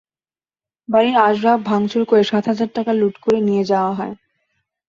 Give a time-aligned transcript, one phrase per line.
[0.89, 4.13] বাড়ির আসবাব ভাঙচুর করে সাত হাজার টাকা লুট করে নিয়ে যাওয়া হয়।